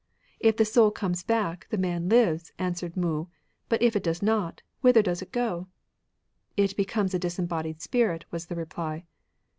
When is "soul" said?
0.65-0.89